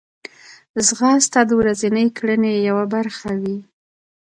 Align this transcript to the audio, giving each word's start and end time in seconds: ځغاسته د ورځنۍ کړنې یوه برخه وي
ځغاسته 0.87 1.39
د 1.45 1.51
ورځنۍ 1.59 2.07
کړنې 2.17 2.53
یوه 2.69 2.85
برخه 2.93 3.29
وي 3.41 3.57